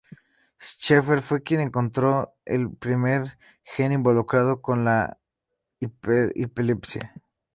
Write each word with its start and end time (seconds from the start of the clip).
Scheffer 0.59 1.21
fue 1.21 1.43
quien 1.43 1.59
encontró 1.61 2.33
el 2.43 2.71
primer 2.75 3.37
gen 3.63 3.91
involucrado 3.91 4.59
en 4.69 4.83
la 4.85 5.19
epilepsia. 5.79 7.13